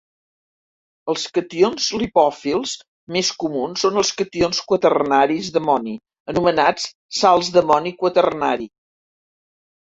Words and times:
Els 1.13 1.25
cations 1.33 1.89
lipòfils 2.03 2.73
més 3.17 3.29
comuns 3.43 3.83
són 3.85 3.99
els 4.03 4.11
cations 4.23 4.63
quaternaris 4.71 5.51
d'amoni, 5.59 5.95
anomenats 6.35 6.89
"sals 7.19 7.53
d'amoni 7.59 7.95
quaternari". 8.03 8.69